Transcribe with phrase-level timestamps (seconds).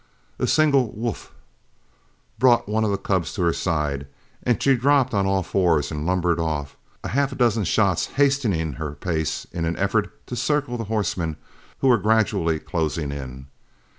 [0.39, 1.31] A single "woof"
[2.39, 4.07] brought one of the cubs to her side,
[4.41, 8.93] and she dropped on all fours and lumbered off, a half dozen shots hastening her
[8.93, 11.37] pace in an effort to circle the horsemen
[11.81, 13.45] who were gradually closing in.